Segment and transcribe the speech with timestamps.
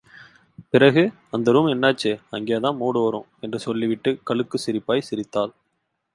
[0.69, 1.11] பிறகு,
[1.31, 3.25] அந்த ரூமு என்னாச்சு, அங்கேதான் மூடு வரும்...
[3.39, 5.51] என்று சொல்லிவிட்டு களுக்கு சிரிப்பாய் சிரித்தாள்.